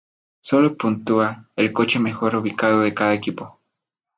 Solo 0.43 0.75
puntúa 0.79 1.47
el 1.55 1.71
coche 1.73 1.99
mejor 1.99 2.35
ubicado 2.35 2.81
de 2.81 2.95
cada 2.95 3.13
equipo. 3.13 3.59